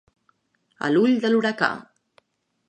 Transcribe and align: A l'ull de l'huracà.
A 0.87 0.89
l'ull 0.95 1.13
de 1.27 1.31
l'huracà. 1.33 1.71